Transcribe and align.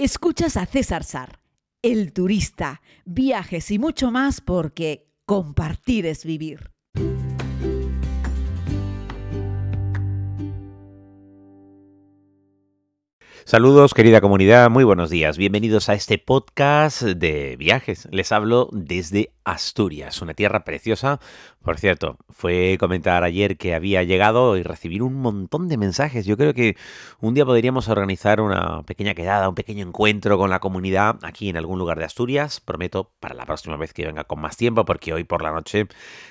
Escuchas 0.00 0.56
a 0.56 0.64
César 0.64 1.02
Sar, 1.02 1.40
el 1.82 2.12
turista, 2.12 2.82
viajes 3.04 3.68
y 3.72 3.80
mucho 3.80 4.12
más 4.12 4.40
porque 4.40 5.08
compartir 5.26 6.06
es 6.06 6.24
vivir. 6.24 6.70
Saludos 13.44 13.92
querida 13.92 14.20
comunidad, 14.20 14.70
muy 14.70 14.84
buenos 14.84 15.10
días. 15.10 15.36
Bienvenidos 15.36 15.88
a 15.88 15.94
este 15.94 16.18
podcast 16.18 17.02
de 17.02 17.56
viajes. 17.56 18.06
Les 18.12 18.30
hablo 18.30 18.68
desde 18.70 19.32
Asturias, 19.48 20.20
una 20.20 20.34
tierra 20.34 20.64
preciosa. 20.64 21.20
Por 21.62 21.78
cierto, 21.78 22.18
fue 22.28 22.76
comentar 22.78 23.24
ayer 23.24 23.56
que 23.56 23.74
había 23.74 24.02
llegado 24.02 24.56
y 24.56 24.62
recibir 24.62 25.02
un 25.02 25.14
montón 25.14 25.68
de 25.68 25.76
mensajes. 25.76 26.26
Yo 26.26 26.36
creo 26.36 26.54
que 26.54 26.76
un 27.20 27.34
día 27.34 27.44
podríamos 27.44 27.88
organizar 27.88 28.40
una 28.40 28.82
pequeña 28.82 29.14
quedada, 29.14 29.48
un 29.48 29.54
pequeño 29.54 29.86
encuentro 29.86 30.38
con 30.38 30.50
la 30.50 30.60
comunidad 30.60 31.18
aquí 31.22 31.48
en 31.48 31.56
algún 31.56 31.78
lugar 31.78 31.98
de 31.98 32.04
Asturias. 32.04 32.60
Prometo 32.60 33.10
para 33.20 33.34
la 33.34 33.46
próxima 33.46 33.76
vez 33.76 33.92
que 33.92 34.06
venga 34.06 34.24
con 34.24 34.40
más 34.40 34.56
tiempo, 34.56 34.84
porque 34.84 35.12
hoy 35.12 35.24
por 35.24 35.42
la 35.42 35.52
noche 35.52 35.88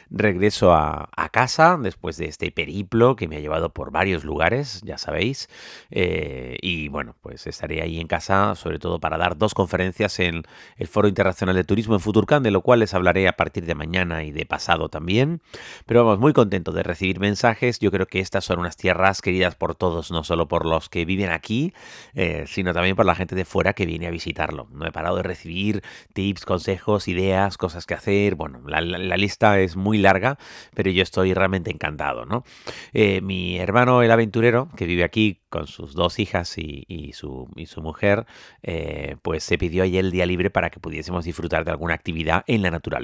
regreso 0.10 0.74
a, 0.74 1.10
casa 1.32 1.78
después 1.80 2.16
de 2.18 2.26
este 2.26 2.52
periplo 2.52 3.18
que 3.18 3.28
me 3.28 3.36
ha 3.36 3.40
llevado 3.40 3.74
por 3.74 3.92
varios 3.92 4.24
lugares, 4.24 4.82
ya 4.86 4.98
sabéis. 4.98 5.50
Eh, 5.92 6.58
y 6.62 6.88
bueno, 6.88 7.16
pues 7.22 7.46
estaré 7.48 7.82
ahí 7.82 8.00
en 8.00 8.08
casa, 8.08 8.56
sobre 8.56 8.80
todo 8.80 9.00
para 9.00 9.18
dar 9.18 9.38
dos 9.38 9.54
conferencias 9.54 10.20
en 10.20 10.44
el 10.78 10.88
Foro 10.88 11.10
Internacional 11.10 11.56
de 11.56 11.66
Turismo 11.66 11.96
en 11.96 12.00
Futurcan, 12.00 12.44
de 12.44 12.52
lo 12.52 12.62
cual 12.62 12.80
les 12.80 12.94
hablaré 12.94 13.07
a 13.08 13.34
partir 13.34 13.66
de 13.66 13.76
mañana 13.76 14.24
y 14.24 14.32
de 14.32 14.46
pasado 14.46 14.90
también. 14.90 15.42
Pero 15.86 16.04
vamos, 16.04 16.20
muy 16.20 16.34
contento 16.34 16.72
de 16.72 16.84
recibir 16.84 17.20
mensajes. 17.20 17.80
Yo 17.80 17.92
creo 17.92 18.06
que 18.06 18.20
estas 18.20 18.46
son 18.46 18.60
unas 18.60 18.76
tierras 18.78 19.22
queridas 19.22 19.56
por 19.56 19.76
todos, 19.76 20.12
no 20.12 20.24
solo 20.24 20.48
por 20.48 20.66
los 20.66 20.90
que 20.90 21.06
viven 21.06 21.32
aquí, 21.32 21.74
eh, 22.14 22.44
sino 22.48 22.74
también 22.74 22.96
por 22.96 23.06
la 23.06 23.16
gente 23.16 23.36
de 23.36 23.46
fuera 23.46 23.74
que 23.74 23.86
viene 23.86 24.08
a 24.08 24.12
visitarlo. 24.12 24.68
No 24.72 24.86
he 24.86 24.92
parado 24.92 25.18
de 25.18 25.24
recibir 25.24 25.84
tips, 26.14 26.46
consejos, 26.46 27.08
ideas, 27.08 27.58
cosas 27.58 27.86
que 27.86 27.94
hacer. 27.94 28.36
Bueno, 28.36 28.62
la, 28.68 28.82
lista 29.18 29.60
es 29.60 29.76
muy 29.76 29.98
larga, 29.98 30.38
pero 30.76 30.92
yo 30.92 31.02
estoy 31.02 31.34
realmente 31.34 31.72
encantado, 31.72 32.26
¿no? 32.26 32.44
Eh, 32.94 33.22
mi 33.22 33.58
hermano, 33.58 34.04
el 34.04 34.12
aventurero, 34.12 34.70
que 34.76 34.86
vive 34.86 35.04
aquí 35.04 35.42
con 35.50 35.68
sus 35.68 35.94
dos 35.94 36.20
hijas 36.20 36.58
y, 36.58 36.84
y, 36.88 37.14
su, 37.14 37.50
y 37.56 37.68
su, 37.68 37.82
mujer, 37.82 38.26
eh, 38.64 39.16
pues 39.22 39.44
se 39.44 39.58
pidió 39.58 39.84
ayer 39.84 40.04
el 40.04 40.12
día 40.12 40.26
libre 40.26 40.50
para 40.50 40.70
que 40.70 40.80
pudiésemos 40.80 41.26
disfrutar 41.26 41.64
de 41.64 41.72
alguna 41.72 41.94
actividad 41.94 42.44
en 42.48 42.62
la 42.62 42.72
naturaleza. 42.72 42.97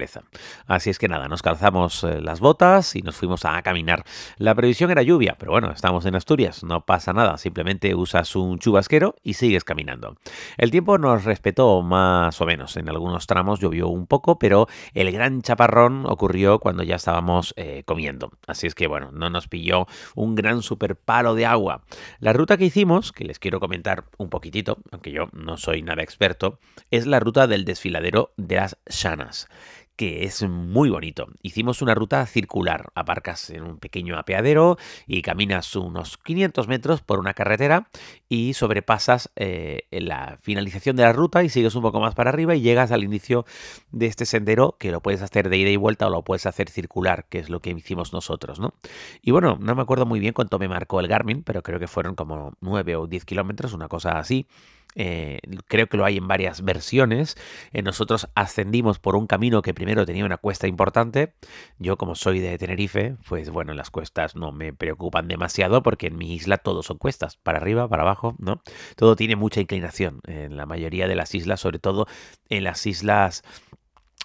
Así 0.66 0.90
es 0.90 0.98
que 0.98 1.08
nada, 1.08 1.28
nos 1.28 1.42
calzamos 1.42 2.04
eh, 2.04 2.20
las 2.20 2.40
botas 2.40 2.96
y 2.96 3.02
nos 3.02 3.16
fuimos 3.16 3.46
a 3.46 3.62
caminar. 3.62 4.04
La 4.38 4.56
previsión 4.56 4.90
era 4.90 5.04
lluvia, 5.04 5.36
pero 5.38 5.52
bueno, 5.52 5.72
estamos 5.72 6.06
en 6.06 6.16
Asturias, 6.16 6.64
no 6.64 6.86
pasa 6.86 7.14
nada, 7.14 7.38
simplemente 7.38 7.94
usas 7.94 8.36
un 8.36 8.58
chubasquero 8.58 9.16
y 9.24 9.36
sigues 9.36 9.64
caminando. 9.64 10.18
El 10.58 10.72
tiempo 10.72 10.98
nos 10.98 11.26
respetó 11.26 11.82
más 11.84 12.42
o 12.42 12.46
menos, 12.46 12.76
en 12.76 12.90
algunos 12.90 13.28
tramos 13.28 13.60
llovió 13.60 13.88
un 13.88 14.08
poco, 14.08 14.40
pero 14.40 14.68
el 14.94 15.12
gran 15.12 15.42
chaparrón 15.42 16.06
ocurrió 16.08 16.60
cuando 16.60 16.84
ya 16.84 16.96
estábamos 16.96 17.54
eh, 17.56 17.84
comiendo. 17.86 18.32
Así 18.48 18.66
es 18.66 18.74
que 18.74 18.88
bueno, 18.88 19.12
no 19.12 19.30
nos 19.30 19.48
pilló 19.48 19.86
un 20.16 20.34
gran 20.34 20.64
super 20.64 20.96
palo 20.96 21.36
de 21.36 21.46
agua. 21.46 21.84
La 22.20 22.34
ruta 22.34 22.58
que 22.58 22.66
hicimos, 22.66 23.12
que 23.12 23.26
les 23.26 23.38
quiero 23.38 23.60
comentar 23.60 24.06
un 24.18 24.30
poquitito, 24.30 24.80
aunque 24.92 25.12
yo 25.12 25.28
no 25.34 25.58
soy 25.58 25.84
nada 25.84 26.02
experto, 26.02 26.60
es 26.90 27.06
la 27.06 27.20
ruta 27.20 27.46
del 27.46 27.64
desfiladero 27.64 28.34
de 28.38 28.56
las 28.56 28.78
Llanas 28.88 29.48
que 29.96 30.26
es 30.26 30.44
muy 30.44 30.90
bonito. 30.90 31.28
Hicimos 31.42 31.82
una 31.82 31.94
ruta 31.94 32.26
circular, 32.26 32.92
aparcas 32.96 33.50
en 33.50 33.64
un 33.64 33.78
pequeño 33.78 34.18
apeadero 34.18 34.78
y 35.08 35.22
caminas 35.22 35.76
unos 35.76 36.18
500 36.18 36.68
metros 36.68 37.02
por 37.02 37.20
una 37.20 37.34
carretera 37.34 37.88
y 38.28 38.54
sobrepasas 38.54 39.32
eh, 39.36 39.88
la 39.92 40.38
finalización 40.42 40.96
de 40.96 41.04
la 41.04 41.14
ruta 41.14 41.44
y 41.44 41.50
sigues 41.50 41.76
un 41.76 41.84
poco 41.84 42.00
más 42.00 42.16
para 42.16 42.30
arriba 42.30 42.56
y 42.56 42.62
llegas 42.62 42.92
al 42.92 43.04
inicio 43.04 43.46
de 43.92 44.08
este 44.08 44.26
sendero 44.26 44.76
que 44.80 44.92
lo 44.92 45.02
puedes 45.02 45.22
hacer 45.22 45.50
de 45.50 45.58
ida 45.58 45.70
y 45.70 45.78
vuelta 45.78 46.08
o 46.08 46.10
lo 46.10 46.24
puedes 46.24 46.46
hacer 46.46 46.70
circular, 46.70 47.26
que 47.30 47.40
es 47.40 47.50
lo 47.50 47.60
que 47.60 47.70
hicimos 47.70 48.14
nosotros, 48.14 48.60
¿no? 48.60 48.74
Y 49.22 49.32
bueno, 49.32 49.58
no 49.60 49.76
me 49.76 49.82
acuerdo 49.82 50.06
muy 50.06 50.20
bien 50.20 50.34
cuánto 50.34 50.58
me 50.60 50.68
marcó 50.68 51.00
el 51.00 51.08
Garmin, 51.08 51.44
pero 51.44 51.62
creo 51.62 51.80
que 51.80 51.88
fueron 51.88 52.16
como 52.16 52.54
9 52.62 52.96
o 52.96 53.08
10 53.08 53.26
kilómetros, 53.26 53.74
una 53.74 53.88
cosa 53.88 54.18
así. 54.18 54.48
Eh, 54.96 55.40
creo 55.68 55.88
que 55.88 55.98
lo 55.98 56.06
hay 56.06 56.18
en 56.18 56.28
varias 56.28 56.64
versiones. 56.64 57.36
Eh, 57.72 57.82
nosotros 57.82 58.28
ascendimos 58.36 59.00
por 59.00 59.16
un 59.16 59.28
camino 59.28 59.62
que 59.62 59.74
primero 59.74 60.06
tenía 60.06 60.26
una 60.26 60.38
cuesta 60.38 60.68
importante. 60.68 61.34
Yo 61.80 61.98
como 61.98 62.16
soy 62.16 62.40
de 62.40 62.58
Tenerife, 62.58 63.18
pues 63.28 63.50
bueno, 63.50 63.74
las 63.74 63.90
cuestas 63.90 64.36
no 64.36 64.52
me 64.52 64.74
preocupan 64.74 65.28
demasiado 65.28 65.84
porque 65.84 66.08
en 66.08 66.18
mi 66.18 66.34
isla 66.34 66.58
todo 66.58 66.84
son 66.84 66.98
cuestas, 66.98 67.38
para 67.38 67.60
arriba, 67.60 67.88
para 67.88 68.04
abajo, 68.04 68.36
¿no? 68.40 68.62
Todo 68.96 69.16
tiene 69.16 69.36
mucha 69.36 69.62
inclinación 69.62 70.22
en 70.26 70.58
la 70.58 70.66
mayoría 70.66 71.08
de 71.08 71.16
las 71.16 71.34
islas, 71.36 71.60
sobre 71.60 71.80
todo 71.80 72.08
en 72.50 72.64
las 72.64 72.86
islas 72.86 73.44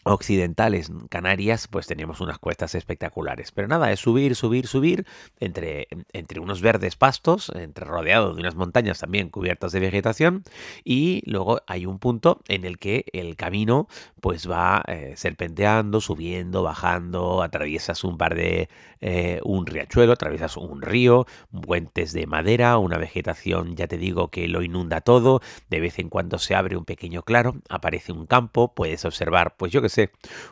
occidentales, 0.08 0.90
Canarias, 1.08 1.68
pues 1.68 1.86
teníamos 1.86 2.20
unas 2.20 2.38
cuestas 2.38 2.74
espectaculares. 2.74 3.52
Pero 3.52 3.68
nada, 3.68 3.92
es 3.92 4.00
subir, 4.00 4.34
subir, 4.34 4.66
subir 4.66 5.06
entre, 5.38 5.88
entre 6.12 6.40
unos 6.40 6.60
verdes 6.60 6.96
pastos, 6.96 7.52
entre 7.54 7.84
rodeado 7.84 8.34
de 8.34 8.40
unas 8.40 8.54
montañas 8.54 8.98
también 8.98 9.28
cubiertas 9.28 9.72
de 9.72 9.80
vegetación 9.80 10.44
y 10.84 11.22
luego 11.26 11.60
hay 11.66 11.86
un 11.86 11.98
punto 11.98 12.40
en 12.48 12.64
el 12.64 12.78
que 12.78 13.04
el 13.12 13.36
camino 13.36 13.88
pues 14.20 14.50
va 14.50 14.82
eh, 14.88 15.14
serpenteando, 15.16 16.00
subiendo, 16.00 16.62
bajando, 16.62 17.42
atraviesas 17.42 18.04
un 18.04 18.18
par 18.18 18.34
de 18.34 18.68
eh, 19.00 19.40
un 19.44 19.66
riachuelo, 19.66 20.12
atraviesas 20.12 20.56
un 20.56 20.82
río, 20.82 21.26
puentes 21.62 22.12
de 22.12 22.26
madera, 22.26 22.78
una 22.78 22.98
vegetación, 22.98 23.76
ya 23.76 23.86
te 23.86 23.98
digo 23.98 24.28
que 24.28 24.48
lo 24.48 24.62
inunda 24.62 25.00
todo, 25.00 25.40
de 25.70 25.80
vez 25.80 25.98
en 25.98 26.08
cuando 26.08 26.38
se 26.38 26.54
abre 26.54 26.76
un 26.76 26.84
pequeño 26.84 27.22
claro, 27.22 27.56
aparece 27.68 28.12
un 28.12 28.26
campo, 28.26 28.74
puedes 28.74 29.04
observar, 29.04 29.56
pues 29.56 29.72
yo 29.72 29.82
que 29.82 29.88
sé, 29.88 29.97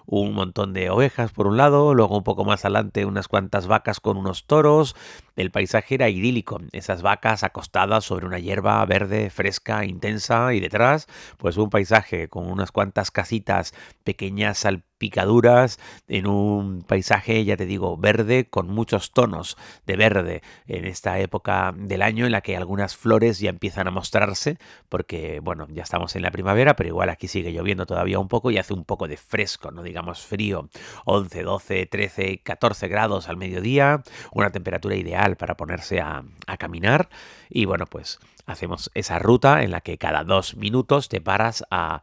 un 0.07 0.35
montón 0.35 0.73
de 0.73 0.91
ovejas 0.91 1.33
por 1.33 1.47
un 1.47 1.57
lado, 1.57 1.95
luego 1.95 2.17
un 2.17 2.25
poco 2.25 2.45
más 2.45 2.65
adelante 2.65 3.05
unas 3.05 3.29
cuantas 3.29 3.67
vacas 3.67 4.01
con 4.01 4.17
unos 4.17 4.45
toros, 4.45 4.97
el 5.37 5.51
paisaje 5.51 5.95
era 5.95 6.09
idílico, 6.09 6.61
esas 6.73 7.03
vacas 7.03 7.45
acostadas 7.45 8.05
sobre 8.05 8.27
una 8.27 8.39
hierba 8.39 8.85
verde, 8.87 9.31
fresca, 9.31 9.85
intensa 9.85 10.55
y 10.55 10.61
detrás 10.61 11.07
pues 11.37 11.57
un 11.57 11.71
paisaje 11.71 12.29
con 12.29 12.51
unas 12.51 12.73
cuantas 12.73 13.11
casitas 13.11 13.75
pequeñas 14.03 14.65
al 14.65 14.83
picaduras 14.99 15.79
en 16.09 16.27
un 16.27 16.83
paisaje, 16.83 17.45
ya 17.45 17.57
te 17.57 17.67
digo, 17.67 17.97
verde 17.97 18.49
con 18.49 18.69
muchos 18.69 19.13
tonos 19.13 19.57
de 19.87 19.97
verde 19.97 20.43
en 20.67 20.85
esta 20.85 21.19
época 21.19 21.75
del 21.77 22.03
año 22.03 22.27
en 22.27 22.33
la 22.33 22.41
que 22.41 22.57
algunas 22.57 22.97
flores 22.97 23.39
ya 23.39 23.51
empiezan 23.51 23.89
a 23.89 23.91
mostrarse 23.91 24.59
porque, 24.89 25.41
bueno, 25.41 25.67
ya 25.71 25.83
estamos 25.83 26.17
en 26.17 26.23
la 26.23 26.31
primavera, 26.31 26.77
pero 26.77 26.89
igual 26.89 27.11
aquí 27.11 27.29
sigue 27.29 27.53
lloviendo 27.53 27.87
todavía 27.87 28.19
un 28.19 28.29
poco 28.29 28.51
y 28.51 28.59
hace 28.59 28.73
un 28.73 28.85
poco 28.85 29.09
de 29.09 29.17
fresco, 29.17 29.71
no 29.71 29.83
digamos 29.83 30.25
frío, 30.25 30.69
11, 31.05 31.43
12, 31.43 31.87
13, 31.87 32.39
14 32.43 32.89
grados 32.89 33.29
al 33.29 33.37
mediodía, 33.37 34.03
una 34.33 34.51
temperatura 34.51 34.97
ideal 34.97 35.26
para 35.35 35.57
ponerse 35.57 36.01
a, 36.01 36.23
caminar. 36.59 37.09
Y 37.51 37.65
bueno, 37.65 37.87
pues 37.87 38.21
hacemos 38.47 38.91
esa 38.95 39.19
ruta 39.19 39.65
en 39.65 39.73
la 39.73 39.81
que 39.81 39.99
cada 39.99 40.23
dos 40.23 40.57
minutos 40.57 41.09
te 41.09 41.21
paras 41.21 41.65
a 41.71 42.03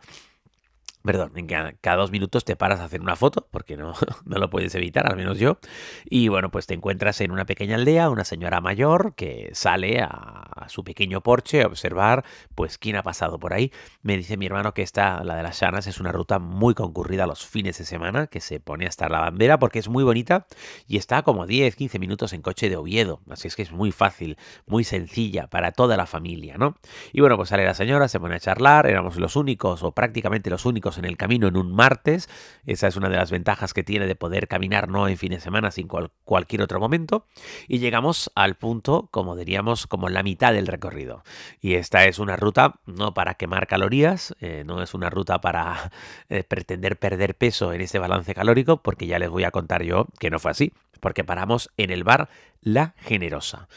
Perdón, 1.03 1.33
en 1.35 1.47
cada, 1.47 1.97
dos 1.97 2.11
minutos 2.11 2.45
te 2.45 2.55
paras 2.55 2.79
a 2.79 2.85
hacer 2.85 3.01
una 3.01 3.17
foto, 3.17 3.45
porque 3.51 3.75
no, 3.75 3.93
no 4.25 4.37
lo 4.37 4.49
puedes 4.49 4.73
evitar, 4.75 5.05
al 5.05 5.17
menos 5.17 5.37
yo. 5.37 5.57
Y 6.05 6.29
bueno, 6.29 6.49
pues 6.49 6.65
te 6.65 6.75
encuentras 6.75 7.19
en 7.19 7.31
una 7.31 7.45
pequeña 7.45 7.75
aldea, 7.75 8.09
una 8.09 8.23
señora 8.23 8.61
mayor 8.61 9.13
que 9.15 9.49
sale 9.51 9.99
a, 9.99 10.65
su 10.69 10.85
pequeño 10.85 11.19
porche 11.19 11.61
a 11.61 11.67
observar, 11.67 12.23
pues, 12.55 12.77
quién 12.77 12.95
ha 12.95 13.03
pasado 13.03 13.37
por 13.37 13.53
ahí. 13.53 13.73
Me 14.01 14.15
dice 14.15 14.37
mi 14.37 14.45
hermano 14.45 14.73
que 14.73 14.81
esta, 14.81 15.25
la 15.25 15.35
de 15.35 15.43
las 15.43 15.59
Llanas, 15.59 15.87
es 15.87 15.99
una 15.99 16.13
ruta 16.13 16.39
muy 16.39 16.73
concurrida 16.73 17.27
los 17.27 17.45
fines 17.45 17.77
de 17.79 17.83
semana, 17.83 18.27
que 18.27 18.39
se 18.39 18.61
pone 18.61 18.85
hasta 18.85 19.09
la 19.09 19.19
bandera 19.19 19.59
porque 19.59 19.79
es 19.79 19.89
muy 19.89 20.05
bonita 20.05 20.47
y 20.87 20.95
está 20.95 21.23
como 21.23 21.45
10, 21.45 21.75
15 21.75 21.99
minutos 21.99 22.31
en 22.31 22.41
coche 22.41 22.69
de 22.69 22.77
Oviedo. 22.77 23.19
Así 23.29 23.49
es 23.49 23.57
que 23.57 23.63
es 23.63 23.73
muy 23.73 23.91
fácil, 23.91 24.37
muy 24.67 24.85
sencilla 24.85 25.47
para 25.47 25.73
toda 25.73 25.97
la 25.97 26.05
familia, 26.05 26.57
¿no? 26.57 26.77
Y 27.11 27.19
bueno, 27.19 27.35
pues 27.35 27.49
sale 27.49 27.65
la 27.65 27.73
señora, 27.73 28.07
se 28.07 28.21
pone 28.21 28.35
a 28.35 28.39
charlar, 28.39 28.87
éramos 28.87 29.17
los 29.17 29.35
únicos 29.35 29.83
o 29.83 29.91
prácticamente 29.91 30.49
los 30.49 30.65
únicos 30.65 30.92
en 30.97 31.05
el 31.05 31.17
camino 31.17 31.47
en 31.47 31.57
un 31.57 31.73
martes. 31.73 32.29
Esa 32.65 32.87
es 32.87 32.95
una 32.95 33.09
de 33.09 33.17
las 33.17 33.31
ventajas 33.31 33.73
que 33.73 33.83
tiene 33.83 34.07
de 34.07 34.15
poder 34.15 34.47
caminar 34.47 34.89
no 34.89 35.07
en 35.07 35.17
fin 35.17 35.31
de 35.31 35.39
semana, 35.39 35.71
sino 35.71 35.99
en 35.99 36.09
cualquier 36.23 36.61
otro 36.61 36.79
momento. 36.79 37.27
Y 37.67 37.79
llegamos 37.79 38.31
al 38.35 38.55
punto, 38.55 39.09
como 39.11 39.35
diríamos, 39.35 39.87
como 39.87 40.09
la 40.09 40.23
mitad 40.23 40.53
del 40.53 40.67
recorrido. 40.67 41.23
Y 41.61 41.75
esta 41.75 42.05
es 42.05 42.19
una 42.19 42.35
ruta 42.35 42.79
no 42.85 43.13
para 43.13 43.35
quemar 43.35 43.67
calorías, 43.67 44.35
eh, 44.39 44.63
no 44.65 44.81
es 44.81 44.93
una 44.93 45.09
ruta 45.09 45.41
para 45.41 45.91
eh, 46.29 46.43
pretender 46.43 46.97
perder 46.97 47.35
peso 47.35 47.73
en 47.73 47.81
ese 47.81 47.99
balance 47.99 48.33
calórico, 48.33 48.81
porque 48.81 49.07
ya 49.07 49.19
les 49.19 49.29
voy 49.29 49.43
a 49.43 49.51
contar 49.51 49.83
yo 49.83 50.07
que 50.19 50.29
no 50.29 50.39
fue 50.39 50.51
así, 50.51 50.73
porque 50.99 51.23
paramos 51.23 51.69
en 51.77 51.91
el 51.91 52.03
bar 52.03 52.29
La 52.61 52.95
Generosa 52.97 53.67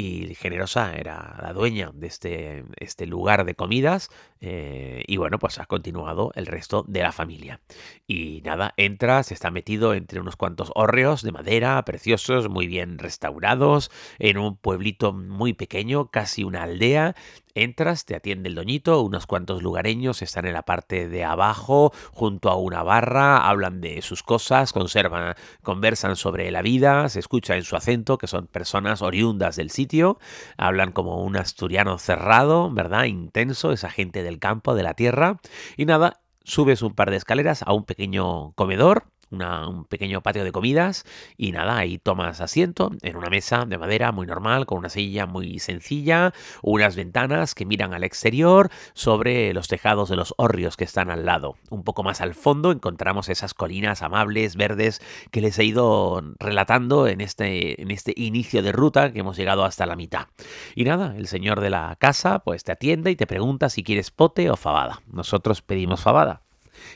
y 0.00 0.34
Generosa 0.34 0.94
era 0.96 1.36
la 1.42 1.52
dueña 1.52 1.90
de 1.92 2.06
este, 2.06 2.64
este 2.78 3.06
lugar 3.06 3.44
de 3.44 3.54
comidas 3.54 4.08
eh, 4.40 5.04
y 5.06 5.16
bueno, 5.16 5.38
pues 5.38 5.58
ha 5.58 5.66
continuado 5.66 6.32
el 6.34 6.46
resto 6.46 6.84
de 6.88 7.02
la 7.02 7.12
familia. 7.12 7.60
Y 8.06 8.40
nada, 8.44 8.72
entra, 8.76 9.22
se 9.22 9.34
está 9.34 9.50
metido 9.50 9.94
entre 9.94 10.20
unos 10.20 10.36
cuantos 10.36 10.72
hórreos 10.74 11.22
de 11.22 11.32
madera, 11.32 11.82
preciosos, 11.84 12.48
muy 12.48 12.66
bien 12.66 12.98
restaurados, 12.98 13.90
en 14.18 14.38
un 14.38 14.56
pueblito 14.56 15.12
muy 15.12 15.52
pequeño, 15.52 16.10
casi 16.10 16.44
una 16.44 16.62
aldea, 16.62 17.14
Entras, 17.54 18.04
te 18.04 18.14
atiende 18.14 18.48
el 18.48 18.54
doñito, 18.54 19.02
unos 19.02 19.26
cuantos 19.26 19.60
lugareños 19.60 20.22
están 20.22 20.46
en 20.46 20.52
la 20.52 20.62
parte 20.62 21.08
de 21.08 21.24
abajo, 21.24 21.92
junto 22.12 22.48
a 22.48 22.54
una 22.54 22.84
barra, 22.84 23.48
hablan 23.48 23.80
de 23.80 24.02
sus 24.02 24.22
cosas, 24.22 24.72
conservan, 24.72 25.34
conversan 25.62 26.14
sobre 26.14 26.48
la 26.52 26.62
vida, 26.62 27.08
se 27.08 27.18
escucha 27.18 27.56
en 27.56 27.64
su 27.64 27.74
acento 27.74 28.18
que 28.18 28.28
son 28.28 28.46
personas 28.46 29.02
oriundas 29.02 29.56
del 29.56 29.70
sitio, 29.70 30.20
hablan 30.58 30.92
como 30.92 31.24
un 31.24 31.36
asturiano 31.36 31.98
cerrado, 31.98 32.70
¿verdad? 32.70 33.04
Intenso, 33.04 33.72
esa 33.72 33.90
gente 33.90 34.22
del 34.30 34.38
campo, 34.38 34.74
de 34.74 34.82
la 34.82 34.94
tierra, 34.94 35.40
y 35.76 35.84
nada, 35.84 36.20
subes 36.44 36.82
un 36.82 36.94
par 36.94 37.10
de 37.10 37.16
escaleras 37.16 37.62
a 37.66 37.72
un 37.72 37.84
pequeño 37.84 38.52
comedor, 38.52 39.09
un 39.30 39.84
pequeño 39.84 40.22
patio 40.22 40.44
de 40.44 40.52
comidas 40.52 41.04
y 41.36 41.52
nada, 41.52 41.76
ahí 41.76 41.98
tomas 41.98 42.40
asiento 42.40 42.90
en 43.02 43.16
una 43.16 43.30
mesa 43.30 43.64
de 43.66 43.78
madera 43.78 44.12
muy 44.12 44.26
normal, 44.26 44.66
con 44.66 44.78
una 44.78 44.88
silla 44.88 45.26
muy 45.26 45.58
sencilla, 45.58 46.32
unas 46.62 46.96
ventanas 46.96 47.54
que 47.54 47.64
miran 47.64 47.94
al 47.94 48.04
exterior 48.04 48.70
sobre 48.94 49.52
los 49.54 49.68
tejados 49.68 50.08
de 50.08 50.16
los 50.16 50.34
hórreos 50.36 50.76
que 50.76 50.84
están 50.84 51.10
al 51.10 51.26
lado. 51.26 51.56
Un 51.70 51.84
poco 51.84 52.02
más 52.02 52.20
al 52.20 52.34
fondo 52.34 52.72
encontramos 52.72 53.28
esas 53.28 53.54
colinas 53.54 54.02
amables, 54.02 54.56
verdes, 54.56 55.00
que 55.30 55.40
les 55.40 55.58
he 55.58 55.64
ido 55.64 56.22
relatando 56.38 57.06
en 57.06 57.20
este, 57.20 57.80
en 57.80 57.90
este 57.90 58.12
inicio 58.16 58.62
de 58.62 58.72
ruta 58.72 59.12
que 59.12 59.20
hemos 59.20 59.36
llegado 59.36 59.64
hasta 59.64 59.86
la 59.86 59.96
mitad. 59.96 60.26
Y 60.74 60.84
nada, 60.84 61.14
el 61.16 61.26
señor 61.26 61.60
de 61.60 61.70
la 61.70 61.96
casa 61.98 62.40
pues 62.40 62.64
te 62.64 62.72
atiende 62.72 63.10
y 63.10 63.16
te 63.16 63.26
pregunta 63.26 63.68
si 63.68 63.82
quieres 63.82 64.10
pote 64.10 64.50
o 64.50 64.56
fabada. 64.56 65.02
Nosotros 65.06 65.62
pedimos 65.62 66.00
fabada. 66.00 66.42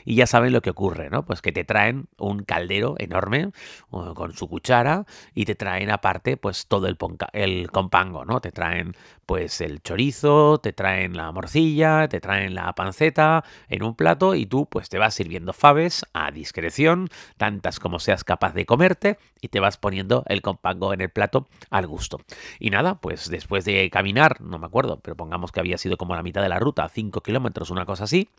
Y 0.03 0.15
ya 0.15 0.27
saben 0.27 0.53
lo 0.53 0.61
que 0.61 0.69
ocurre, 0.69 1.09
¿no? 1.09 1.25
Pues 1.25 1.41
que 1.41 1.51
te 1.51 1.63
traen 1.63 2.07
un 2.17 2.43
caldero 2.43 2.95
enorme 2.97 3.51
con 3.89 4.33
su 4.33 4.47
cuchara 4.47 5.05
y 5.33 5.45
te 5.45 5.55
traen 5.55 5.89
aparte 5.89 6.37
pues 6.37 6.67
todo 6.67 6.87
el, 6.87 6.97
compango, 7.71 8.25
¿no? 8.25 8.41
Te 8.41 8.51
traen 8.51 8.95
pues 9.25 9.61
el 9.61 9.81
chorizo, 9.81 10.59
te 10.59 10.73
traen 10.73 11.17
la 11.17 11.31
morcilla, 11.31 12.07
te 12.07 12.19
traen 12.19 12.55
la 12.55 12.73
panceta 12.73 13.43
en 13.69 13.83
un 13.83 13.95
plato 13.95 14.35
y 14.35 14.45
tú 14.45 14.67
pues 14.67 14.89
te 14.89 14.99
vas 14.99 15.13
sirviendo 15.15 15.53
faves 15.53 16.05
a 16.13 16.31
discreción, 16.31 17.09
tantas 17.37 17.79
como 17.79 17.99
seas 17.99 18.23
capaz 18.23 18.53
de 18.53 18.65
comerte 18.65 19.17
y 19.41 19.47
te 19.47 19.59
vas 19.59 19.77
poniendo 19.77 20.23
el 20.27 20.41
compango 20.41 20.93
en 20.93 21.01
el 21.01 21.09
plato 21.09 21.47
al 21.69 21.87
gusto. 21.87 22.21
Y 22.59 22.69
nada, 22.69 22.95
pues 22.95 23.29
después 23.29 23.65
de 23.65 23.89
caminar, 23.89 24.41
no 24.41 24.59
me 24.59 24.65
acuerdo, 24.65 24.99
pero 24.99 25.15
pongamos 25.15 25.51
que 25.51 25.59
había 25.59 25.77
sido 25.77 25.97
como 25.97 26.15
la 26.15 26.23
mitad 26.23 26.41
de 26.41 26.49
la 26.49 26.59
ruta, 26.59 26.87
5 26.89 27.21
kilómetros, 27.21 27.69
una 27.69 27.85
cosa 27.85 28.05
así, 28.05 28.29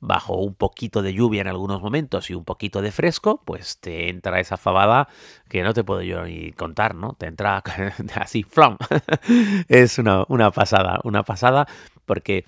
bajo 0.00 0.36
un 0.36 0.54
poquito 0.54 0.79
de 0.88 1.12
lluvia 1.12 1.42
en 1.42 1.48
algunos 1.48 1.82
momentos 1.82 2.30
y 2.30 2.34
un 2.34 2.44
poquito 2.44 2.80
de 2.80 2.90
fresco, 2.92 3.42
pues 3.44 3.78
te 3.80 4.08
entra 4.08 4.40
esa 4.40 4.56
fabada 4.56 5.08
que 5.48 5.62
no 5.62 5.74
te 5.74 5.84
puedo 5.84 6.02
yo 6.02 6.24
ni 6.24 6.52
contar, 6.52 6.94
¿no? 6.94 7.14
Te 7.14 7.26
entra 7.26 7.62
así, 8.16 8.42
flam. 8.42 8.78
es 9.68 9.98
una 9.98 10.24
una, 10.28 10.50
pasada, 10.50 11.00
una 11.04 11.22
pasada, 11.22 11.66
porque 12.06 12.44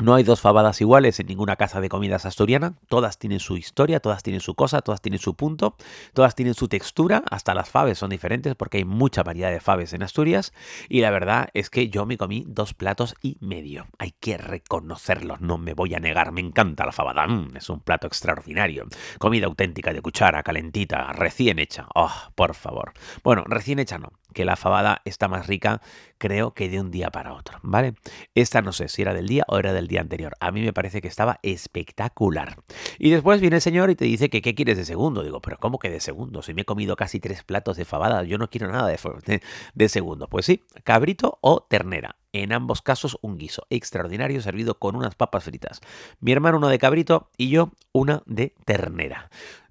no 0.00 0.14
hay 0.14 0.22
dos 0.22 0.40
fabadas 0.40 0.80
iguales 0.80 1.20
en 1.20 1.26
ninguna 1.26 1.56
casa 1.56 1.80
de 1.80 1.90
comidas 1.90 2.24
asturiana. 2.24 2.74
Todas 2.88 3.18
tienen 3.18 3.38
su 3.38 3.56
historia, 3.56 4.00
todas 4.00 4.22
tienen 4.22 4.40
su 4.40 4.54
cosa, 4.54 4.80
todas 4.80 5.02
tienen 5.02 5.18
su 5.18 5.34
punto, 5.34 5.76
todas 6.14 6.34
tienen 6.34 6.54
su 6.54 6.68
textura. 6.68 7.22
Hasta 7.30 7.54
las 7.54 7.68
faves 7.68 7.98
son 7.98 8.10
diferentes 8.10 8.54
porque 8.54 8.78
hay 8.78 8.84
mucha 8.84 9.22
variedad 9.22 9.50
de 9.50 9.60
faves 9.60 9.92
en 9.92 10.02
Asturias. 10.02 10.52
Y 10.88 11.02
la 11.02 11.10
verdad 11.10 11.48
es 11.52 11.68
que 11.68 11.90
yo 11.90 12.06
me 12.06 12.16
comí 12.16 12.44
dos 12.48 12.72
platos 12.72 13.14
y 13.20 13.36
medio. 13.40 13.88
Hay 13.98 14.12
que 14.18 14.38
reconocerlo, 14.38 15.36
no 15.38 15.58
me 15.58 15.74
voy 15.74 15.94
a 15.94 16.00
negar. 16.00 16.32
Me 16.32 16.40
encanta 16.40 16.86
la 16.86 16.92
fabada. 16.92 17.26
Mm, 17.26 17.56
es 17.56 17.68
un 17.68 17.80
plato 17.80 18.06
extraordinario. 18.06 18.86
Comida 19.18 19.46
auténtica 19.46 19.92
de 19.92 20.00
cuchara, 20.00 20.42
calentita, 20.42 21.12
recién 21.12 21.58
hecha. 21.58 21.86
Oh, 21.94 22.12
por 22.34 22.54
favor. 22.54 22.92
Bueno, 23.22 23.44
recién 23.46 23.78
hecha 23.78 23.98
no 23.98 24.12
que 24.32 24.44
la 24.44 24.56
fabada 24.56 25.02
está 25.04 25.28
más 25.28 25.46
rica, 25.46 25.80
creo 26.18 26.54
que 26.54 26.68
de 26.68 26.80
un 26.80 26.90
día 26.90 27.10
para 27.10 27.32
otro, 27.32 27.58
¿vale? 27.62 27.94
Esta 28.34 28.62
no 28.62 28.72
sé 28.72 28.88
si 28.88 29.02
era 29.02 29.14
del 29.14 29.26
día 29.26 29.44
o 29.48 29.58
era 29.58 29.72
del 29.72 29.88
día 29.90 30.00
anterior. 30.00 30.34
A 30.40 30.50
mí 30.50 30.62
me 30.62 30.72
parece 30.72 31.02
que 31.02 31.08
estaba 31.08 31.38
espectacular. 31.42 32.56
Y 32.98 33.10
después 33.10 33.42
viene 33.42 33.56
el 33.56 33.62
señor 33.62 33.90
y 33.90 33.96
te 33.96 34.06
dice 34.06 34.30
que 34.30 34.40
qué 34.40 34.54
quieres 34.54 34.78
de 34.78 34.86
segundo. 34.86 35.22
Digo, 35.22 35.42
pero 35.42 35.58
¿cómo 35.58 35.78
que 35.78 35.90
de 35.90 36.00
segundo? 36.00 36.40
Si 36.40 36.54
me 36.54 36.62
he 36.62 36.64
comido 36.64 36.96
casi 36.96 37.20
tres 37.20 37.42
platos 37.42 37.76
de 37.76 37.84
fabada, 37.84 38.22
yo 38.22 38.38
no 38.38 38.48
quiero 38.48 38.72
nada 38.72 38.88
de, 38.88 39.42
de 39.74 39.88
segundo. 39.90 40.28
Pues 40.28 40.46
sí, 40.46 40.62
cabrito 40.84 41.38
o 41.42 41.66
ternera. 41.68 42.16
En 42.32 42.52
ambos 42.52 42.80
casos 42.80 43.18
un 43.22 43.36
guiso 43.36 43.66
extraordinario 43.70 44.40
servido 44.40 44.78
con 44.78 44.94
unas 44.94 45.16
papas 45.16 45.44
fritas. 45.44 45.80
Mi 46.20 46.32
hermano 46.32 46.58
uno 46.58 46.68
de 46.68 46.78
cabrito 46.78 47.28
y 47.36 47.50
yo 47.50 47.72
una 47.92 48.22
de 48.26 48.54
ternera 48.64 49.28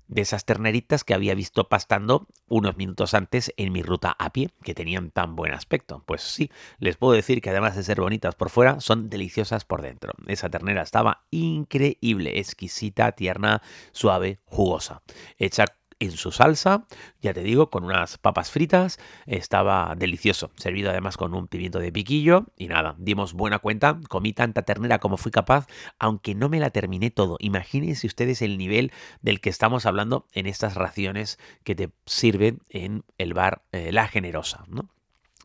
de 0.10 0.22
esas 0.24 0.44
terneritas 0.44 1.04
que 1.04 1.14
había 1.14 1.36
visto 1.36 1.70
pastando 1.70 2.28
unos 2.48 2.76
minutos 2.76 3.14
antes 3.14 3.54
en 3.58 3.72
mi 3.72 3.84
ruta 3.84 4.16
a 4.20 4.34
pie, 4.34 4.50
que 4.64 4.74
tenían 4.74 5.12
tan 5.12 5.36
buen 5.36 5.54
aspecto. 5.54 6.04
Pues 6.06 6.22
sí, 6.22 6.52
les 6.80 6.98
puedo 6.98 7.14
decir 7.14 7.42
que 7.42 7.52
además 7.52 7.76
de 7.76 7.84
ser 7.84 8.02
bonitas 8.02 8.36
por 8.36 8.50
fuera, 8.50 8.82
son 8.82 9.10
deliciosas 9.10 9.66
por 9.66 9.82
dentro. 9.82 10.14
Esa 10.28 10.50
ternera 10.50 10.82
estaba 10.82 11.26
increíble, 11.30 12.40
exquisita, 12.40 13.12
tierna, 13.14 13.62
suave, 13.92 14.40
jugosa. 14.46 15.04
Hecha 15.38 15.66
en 16.00 16.12
su 16.12 16.32
salsa, 16.32 16.86
ya 17.22 17.34
te 17.34 17.44
digo, 17.44 17.70
con 17.70 17.84
unas 17.84 18.18
papas 18.18 18.52
fritas, 18.52 19.00
estaba 19.26 19.96
delicioso, 19.98 20.52
servido 20.56 20.90
además 20.90 21.18
con 21.18 21.34
un 21.34 21.48
pimiento 21.48 21.80
de 21.80 21.92
piquillo 21.92 22.46
y 22.58 22.68
nada, 22.68 22.96
dimos 22.98 23.34
buena 23.34 23.60
cuenta, 23.60 24.00
comí 24.08 24.34
tanta 24.34 24.64
ternera 24.64 25.00
como 25.00 25.18
fui 25.18 25.32
capaz, 25.32 25.68
aunque 26.00 26.36
no 26.36 26.50
me 26.50 26.60
la 26.60 26.70
terminé 26.70 27.12
todo. 27.12 27.38
Imagínense 27.40 28.08
ustedes 28.08 28.42
el 28.42 28.58
nivel 28.58 28.92
del 29.22 29.42
que 29.42 29.50
estamos 29.50 29.86
hablando 29.86 30.28
en 30.34 30.48
estas 30.48 30.76
raciones 30.76 31.40
que 31.64 31.76
te 31.76 31.92
sirven 32.06 32.62
en 32.70 33.04
el 33.18 33.34
bar 33.34 33.64
eh, 33.72 33.92
La 33.92 34.08
Generosa, 34.08 34.66
¿no? 34.68 34.90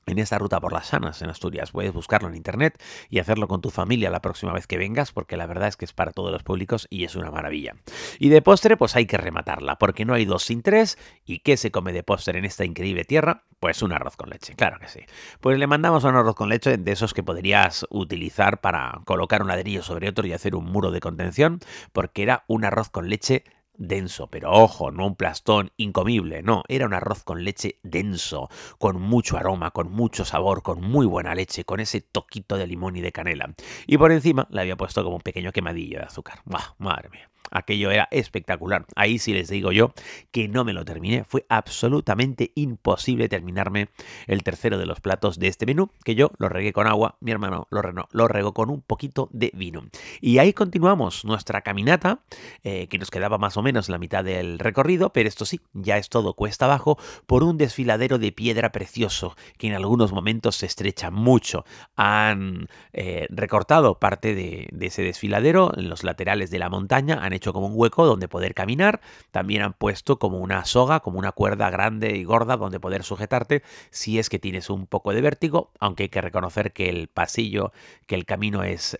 En 0.06 0.18
esta 0.18 0.38
ruta 0.38 0.60
por 0.60 0.72
las 0.72 0.88
sanas 0.88 1.22
en 1.22 1.30
Asturias. 1.30 1.70
Puedes 1.72 1.92
buscarlo 1.92 2.28
en 2.28 2.34
internet 2.34 2.80
y 3.08 3.18
hacerlo 3.18 3.48
con 3.48 3.60
tu 3.60 3.70
familia 3.70 4.10
la 4.10 4.20
próxima 4.20 4.52
vez 4.52 4.66
que 4.66 4.78
vengas, 4.78 5.12
porque 5.12 5.36
la 5.36 5.46
verdad 5.46 5.68
es 5.68 5.76
que 5.76 5.84
es 5.84 5.92
para 5.92 6.12
todos 6.12 6.30
los 6.30 6.42
públicos 6.42 6.86
y 6.90 7.04
es 7.04 7.16
una 7.16 7.30
maravilla. 7.30 7.76
Y 8.18 8.28
de 8.28 8.42
postre, 8.42 8.76
pues 8.76 8.96
hay 8.96 9.06
que 9.06 9.16
rematarla, 9.16 9.76
porque 9.76 10.04
no 10.04 10.14
hay 10.14 10.24
dos 10.24 10.44
sin 10.44 10.62
tres. 10.62 10.98
¿Y 11.24 11.40
qué 11.40 11.56
se 11.56 11.70
come 11.70 11.92
de 11.92 12.02
postre 12.02 12.38
en 12.38 12.44
esta 12.44 12.64
increíble 12.64 13.04
tierra? 13.04 13.44
Pues 13.60 13.82
un 13.82 13.92
arroz 13.92 14.16
con 14.16 14.30
leche, 14.30 14.54
claro 14.54 14.78
que 14.78 14.88
sí. 14.88 15.00
Pues 15.40 15.58
le 15.58 15.66
mandamos 15.66 16.04
un 16.04 16.16
arroz 16.16 16.34
con 16.34 16.48
leche 16.48 16.76
de 16.76 16.92
esos 16.92 17.14
que 17.14 17.22
podrías 17.22 17.86
utilizar 17.90 18.60
para 18.60 19.00
colocar 19.04 19.42
un 19.42 19.48
ladrillo 19.48 19.82
sobre 19.82 20.08
otro 20.08 20.26
y 20.26 20.32
hacer 20.32 20.54
un 20.54 20.66
muro 20.66 20.90
de 20.90 21.00
contención, 21.00 21.60
porque 21.92 22.22
era 22.22 22.44
un 22.46 22.64
arroz 22.64 22.90
con 22.90 23.08
leche 23.08 23.44
denso, 23.76 24.29
pero 24.29 24.53
ojo, 24.53 24.91
no 24.91 25.06
un 25.06 25.17
plastón 25.17 25.71
incomible, 25.76 26.43
no, 26.43 26.62
era 26.69 26.87
un 26.87 26.94
arroz 26.94 27.25
con 27.25 27.44
leche 27.44 27.79
denso, 27.82 28.49
con 28.79 29.00
mucho 29.00 29.37
aroma, 29.37 29.71
con 29.71 29.91
mucho 29.91 30.25
sabor, 30.25 30.62
con 30.62 30.81
muy 30.81 31.06
buena 31.06 31.35
leche, 31.35 31.65
con 31.65 31.81
ese 31.81 32.00
toquito 32.00 32.56
de 32.56 32.67
limón 32.67 32.97
y 32.97 33.00
de 33.00 33.12
canela. 33.12 33.55
Y 33.87 33.99
por 33.99 34.12
encima 34.12 34.47
le 34.50 34.61
había 34.61 34.76
puesto 34.76 35.03
como 35.03 35.17
un 35.17 35.23
pequeño 35.23 35.53
quemadillo 35.53 35.99
de 35.99 36.05
azúcar. 36.05 36.41
Madre 36.79 37.09
mía. 37.11 37.34
Aquello 37.54 37.90
era 37.90 38.08
espectacular. 38.11 38.84
Ahí 38.96 39.18
sí 39.18 39.32
les 39.32 39.49
digo 39.49 39.73
yo 39.73 39.94
que 40.32 40.49
no 40.49 40.64
me 40.64 40.73
lo 40.73 40.84
terminé. 40.84 41.25
Fue 41.25 41.46
absolutamente 41.49 42.52
imposible 42.54 43.28
terminarme 43.28 43.88
el 44.26 44.42
tercero 44.42 44.76
de 44.76 44.87
los 44.87 45.00
platos 45.00 45.38
de 45.38 45.49
este 45.49 45.64
menú, 45.64 45.90
que 46.04 46.16
yo 46.16 46.32
lo 46.38 46.49
regué 46.49 46.73
con 46.73 46.87
agua, 46.87 47.16
mi 47.20 47.30
hermano 47.30 47.66
lo, 47.70 47.82
lo 48.11 48.28
regó 48.28 48.52
con 48.52 48.70
un 48.70 48.82
poquito 48.82 49.28
de 49.32 49.52
vino. 49.54 49.84
Y 50.20 50.38
ahí 50.38 50.52
continuamos 50.52 51.25
nuestra 51.25 51.62
caminata, 51.62 52.20
eh, 52.64 52.88
que 52.88 52.99
nos 52.99 53.11
quedaba 53.11 53.38
más 53.38 53.56
o 53.56 53.62
menos 53.62 53.88
la 53.88 53.99
mitad 53.99 54.25
del 54.25 54.58
recorrido, 54.58 55.11
pero 55.11 55.28
esto 55.28 55.44
sí, 55.44 55.61
ya 55.73 55.96
es 55.96 56.08
todo 56.08 56.34
cuesta 56.34 56.64
abajo, 56.64 56.99
por 57.26 57.44
un 57.44 57.56
desfiladero 57.56 58.18
de 58.18 58.32
piedra 58.32 58.73
precioso, 58.73 59.37
que 59.58 59.68
en 59.68 59.75
algunos 59.75 60.12
momentos 60.12 60.56
se 60.56 60.66
estrecha 60.66 61.11
mucho. 61.11 61.64
Han 61.94 62.68
eh, 62.92 63.26
recortado 63.30 63.99
parte 63.99 64.34
de, 64.34 64.68
de 64.73 64.87
ese 64.87 65.02
desfiladero 65.02 65.73
en 65.76 65.88
los 65.88 66.02
laterales 66.02 66.50
de 66.50 66.58
la 66.58 66.68
montaña, 66.68 67.20
han 67.23 67.32
como 67.52 67.66
un 67.66 67.74
hueco 67.76 68.06
donde 68.06 68.28
poder 68.28 68.54
caminar, 68.54 69.00
también 69.30 69.62
han 69.62 69.72
puesto 69.72 70.18
como 70.18 70.38
una 70.38 70.64
soga, 70.64 71.00
como 71.00 71.18
una 71.18 71.32
cuerda 71.32 71.70
grande 71.70 72.16
y 72.16 72.24
gorda 72.24 72.56
donde 72.56 72.80
poder 72.80 73.04
sujetarte 73.04 73.62
si 73.90 74.18
es 74.18 74.28
que 74.28 74.38
tienes 74.38 74.70
un 74.70 74.86
poco 74.86 75.12
de 75.12 75.20
vértigo, 75.20 75.72
aunque 75.80 76.04
hay 76.04 76.08
que 76.08 76.20
reconocer 76.20 76.72
que 76.72 76.88
el 76.88 77.08
pasillo, 77.08 77.72
que 78.06 78.14
el 78.14 78.24
camino 78.24 78.64
es 78.64 78.96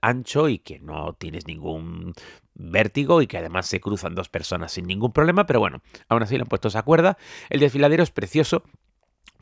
ancho 0.00 0.48
y 0.48 0.58
que 0.58 0.78
no 0.78 1.14
tienes 1.14 1.46
ningún 1.46 2.14
vértigo 2.54 3.22
y 3.22 3.26
que 3.26 3.38
además 3.38 3.66
se 3.66 3.80
cruzan 3.80 4.14
dos 4.14 4.28
personas 4.28 4.72
sin 4.72 4.86
ningún 4.86 5.12
problema, 5.12 5.46
pero 5.46 5.60
bueno, 5.60 5.82
aún 6.08 6.22
así 6.22 6.36
le 6.36 6.42
han 6.42 6.48
puesto 6.48 6.68
esa 6.68 6.82
cuerda. 6.82 7.16
El 7.48 7.60
desfiladero 7.60 8.02
es 8.02 8.10
precioso 8.10 8.62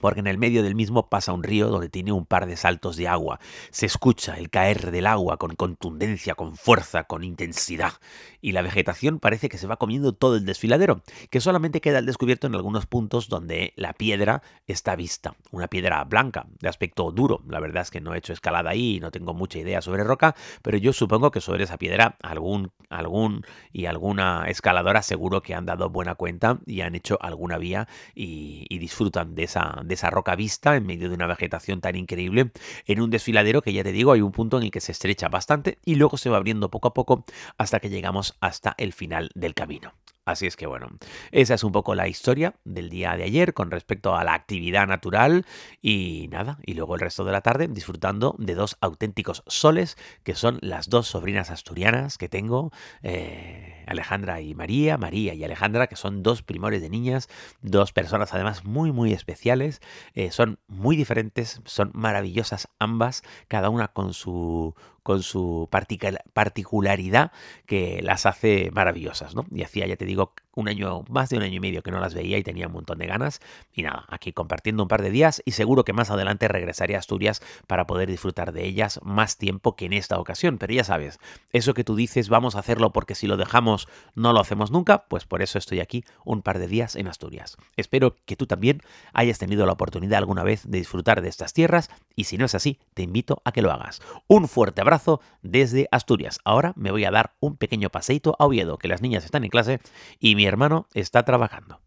porque 0.00 0.20
en 0.20 0.26
el 0.26 0.38
medio 0.38 0.62
del 0.62 0.74
mismo 0.74 1.08
pasa 1.08 1.32
un 1.32 1.42
río 1.42 1.68
donde 1.68 1.88
tiene 1.88 2.12
un 2.12 2.26
par 2.26 2.46
de 2.46 2.56
saltos 2.56 2.96
de 2.96 3.08
agua. 3.08 3.40
Se 3.70 3.86
escucha 3.86 4.36
el 4.36 4.50
caer 4.50 4.90
del 4.90 5.06
agua 5.06 5.36
con 5.36 5.54
contundencia, 5.54 6.34
con 6.34 6.56
fuerza, 6.56 7.04
con 7.04 7.24
intensidad. 7.24 7.92
Y 8.40 8.52
la 8.52 8.62
vegetación 8.62 9.18
parece 9.18 9.48
que 9.48 9.58
se 9.58 9.66
va 9.66 9.76
comiendo 9.76 10.12
todo 10.12 10.36
el 10.36 10.44
desfiladero, 10.44 11.02
que 11.30 11.40
solamente 11.40 11.80
queda 11.80 11.98
al 11.98 12.06
descubierto 12.06 12.46
en 12.46 12.54
algunos 12.54 12.86
puntos 12.86 13.28
donde 13.28 13.72
la 13.76 13.92
piedra 13.92 14.42
está 14.66 14.96
vista. 14.96 15.34
Una 15.50 15.68
piedra 15.68 16.04
blanca, 16.04 16.46
de 16.60 16.68
aspecto 16.68 17.10
duro. 17.10 17.42
La 17.48 17.60
verdad 17.60 17.82
es 17.82 17.90
que 17.90 18.00
no 18.00 18.14
he 18.14 18.18
hecho 18.18 18.32
escalada 18.32 18.70
ahí 18.70 18.96
y 18.96 19.00
no 19.00 19.10
tengo 19.10 19.34
mucha 19.34 19.58
idea 19.58 19.82
sobre 19.82 20.04
roca, 20.04 20.34
pero 20.62 20.78
yo 20.78 20.92
supongo 20.92 21.30
que 21.30 21.40
sobre 21.40 21.64
esa 21.64 21.78
piedra 21.78 22.16
algún, 22.22 22.70
algún 22.90 23.44
y 23.72 23.86
alguna 23.86 24.48
escaladora 24.48 25.02
seguro 25.02 25.42
que 25.42 25.54
han 25.54 25.66
dado 25.66 25.90
buena 25.90 26.14
cuenta 26.14 26.58
y 26.66 26.82
han 26.82 26.94
hecho 26.94 27.18
alguna 27.20 27.58
vía 27.58 27.88
y, 28.14 28.66
y 28.68 28.78
disfrutan 28.78 29.34
de 29.34 29.44
esa 29.44 29.82
de 29.88 29.94
esa 29.94 30.10
roca 30.10 30.36
vista 30.36 30.76
en 30.76 30.86
medio 30.86 31.08
de 31.08 31.14
una 31.14 31.26
vegetación 31.26 31.80
tan 31.80 31.96
increíble 31.96 32.52
en 32.86 33.00
un 33.00 33.10
desfiladero 33.10 33.62
que 33.62 33.72
ya 33.72 33.82
te 33.82 33.92
digo 33.92 34.12
hay 34.12 34.20
un 34.20 34.32
punto 34.32 34.58
en 34.58 34.64
el 34.64 34.70
que 34.70 34.80
se 34.80 34.92
estrecha 34.92 35.28
bastante 35.28 35.78
y 35.84 35.96
luego 35.96 36.16
se 36.16 36.30
va 36.30 36.36
abriendo 36.36 36.70
poco 36.70 36.88
a 36.88 36.94
poco 36.94 37.24
hasta 37.56 37.80
que 37.80 37.90
llegamos 37.90 38.36
hasta 38.40 38.74
el 38.78 38.92
final 38.92 39.30
del 39.34 39.54
camino. 39.54 39.92
Así 40.28 40.46
es 40.46 40.56
que 40.56 40.66
bueno, 40.66 40.90
esa 41.32 41.54
es 41.54 41.64
un 41.64 41.72
poco 41.72 41.94
la 41.94 42.06
historia 42.06 42.54
del 42.64 42.90
día 42.90 43.16
de 43.16 43.24
ayer 43.24 43.54
con 43.54 43.70
respecto 43.70 44.14
a 44.14 44.24
la 44.24 44.34
actividad 44.34 44.86
natural 44.86 45.46
y 45.80 46.28
nada, 46.30 46.58
y 46.66 46.74
luego 46.74 46.96
el 46.96 47.00
resto 47.00 47.24
de 47.24 47.32
la 47.32 47.40
tarde 47.40 47.66
disfrutando 47.66 48.36
de 48.38 48.54
dos 48.54 48.76
auténticos 48.82 49.42
soles 49.46 49.96
que 50.24 50.34
son 50.34 50.58
las 50.60 50.90
dos 50.90 51.06
sobrinas 51.06 51.48
asturianas 51.50 52.18
que 52.18 52.28
tengo, 52.28 52.72
eh, 53.02 53.84
Alejandra 53.86 54.42
y 54.42 54.54
María, 54.54 54.98
María 54.98 55.32
y 55.32 55.42
Alejandra, 55.44 55.86
que 55.86 55.96
son 55.96 56.22
dos 56.22 56.42
primores 56.42 56.82
de 56.82 56.90
niñas, 56.90 57.30
dos 57.62 57.92
personas 57.92 58.34
además 58.34 58.66
muy 58.66 58.92
muy 58.92 59.14
especiales, 59.14 59.80
eh, 60.12 60.30
son 60.30 60.58
muy 60.68 60.94
diferentes, 60.94 61.62
son 61.64 61.90
maravillosas 61.94 62.68
ambas, 62.78 63.22
cada 63.48 63.70
una 63.70 63.88
con 63.88 64.12
su 64.12 64.74
con 65.08 65.22
su 65.22 65.70
particularidad 65.70 67.32
que 67.64 68.02
las 68.02 68.26
hace 68.26 68.70
maravillosas, 68.74 69.34
¿no? 69.34 69.46
Y 69.50 69.62
hacía, 69.62 69.86
ya 69.86 69.96
te 69.96 70.04
digo, 70.04 70.34
un 70.58 70.68
año, 70.68 71.04
más 71.08 71.30
de 71.30 71.36
un 71.36 71.44
año 71.44 71.54
y 71.54 71.60
medio 71.60 71.82
que 71.82 71.92
no 71.92 72.00
las 72.00 72.14
veía 72.14 72.36
y 72.36 72.42
tenía 72.42 72.66
un 72.66 72.72
montón 72.72 72.98
de 72.98 73.06
ganas. 73.06 73.40
Y 73.72 73.82
nada, 73.82 74.04
aquí 74.08 74.32
compartiendo 74.32 74.82
un 74.82 74.88
par 74.88 75.02
de 75.02 75.10
días 75.10 75.40
y 75.44 75.52
seguro 75.52 75.84
que 75.84 75.92
más 75.92 76.10
adelante 76.10 76.48
regresaré 76.48 76.96
a 76.96 76.98
Asturias 76.98 77.40
para 77.68 77.86
poder 77.86 78.08
disfrutar 78.08 78.52
de 78.52 78.66
ellas 78.66 78.98
más 79.04 79.36
tiempo 79.36 79.76
que 79.76 79.86
en 79.86 79.92
esta 79.92 80.18
ocasión. 80.18 80.58
Pero 80.58 80.74
ya 80.74 80.82
sabes, 80.82 81.20
eso 81.52 81.74
que 81.74 81.84
tú 81.84 81.94
dices, 81.94 82.28
vamos 82.28 82.56
a 82.56 82.58
hacerlo 82.58 82.92
porque 82.92 83.14
si 83.14 83.28
lo 83.28 83.36
dejamos 83.36 83.88
no 84.16 84.32
lo 84.32 84.40
hacemos 84.40 84.72
nunca, 84.72 85.04
pues 85.08 85.26
por 85.26 85.42
eso 85.42 85.58
estoy 85.58 85.78
aquí 85.78 86.04
un 86.24 86.42
par 86.42 86.58
de 86.58 86.66
días 86.66 86.96
en 86.96 87.06
Asturias. 87.06 87.56
Espero 87.76 88.16
que 88.26 88.34
tú 88.34 88.46
también 88.46 88.82
hayas 89.12 89.38
tenido 89.38 89.64
la 89.64 89.72
oportunidad 89.72 90.18
alguna 90.18 90.42
vez 90.42 90.68
de 90.68 90.78
disfrutar 90.78 91.22
de 91.22 91.28
estas 91.28 91.52
tierras 91.52 91.88
y 92.16 92.24
si 92.24 92.36
no 92.36 92.46
es 92.46 92.56
así, 92.56 92.80
te 92.94 93.02
invito 93.02 93.42
a 93.44 93.52
que 93.52 93.62
lo 93.62 93.70
hagas. 93.70 94.02
Un 94.26 94.48
fuerte 94.48 94.80
abrazo 94.80 95.20
desde 95.42 95.86
Asturias. 95.92 96.40
Ahora 96.44 96.72
me 96.74 96.90
voy 96.90 97.04
a 97.04 97.12
dar 97.12 97.34
un 97.38 97.56
pequeño 97.56 97.90
paseito 97.90 98.34
a 98.40 98.46
Oviedo, 98.46 98.76
que 98.76 98.88
las 98.88 99.02
niñas 99.02 99.24
están 99.24 99.44
en 99.44 99.50
clase 99.50 99.80
y 100.18 100.34
mi 100.34 100.47
hermano 100.48 100.86
está 100.94 101.24
trabajando. 101.24 101.80